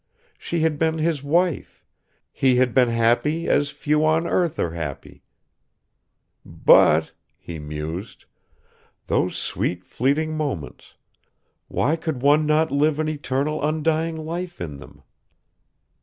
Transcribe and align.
She 0.39 0.61
had 0.61 0.79
been 0.79 0.97
his 0.97 1.21
wife, 1.21 1.85
he 2.31 2.55
had 2.55 2.73
been 2.73 2.89
happy 2.89 3.47
as 3.47 3.69
few 3.69 4.03
on 4.03 4.25
earth 4.25 4.57
are 4.57 4.71
happy... 4.71 5.21
"But," 6.43 7.11
he 7.37 7.59
mused, 7.59 8.25
"those 9.05 9.37
sweet 9.37 9.83
fleeting 9.85 10.35
moments, 10.35 10.95
why 11.67 11.97
could 11.97 12.23
one 12.23 12.47
not 12.47 12.71
live 12.71 12.97
an 12.97 13.09
eternal 13.09 13.63
undying 13.63 14.15
life 14.15 14.59
in 14.59 14.77
them?" 14.77 15.03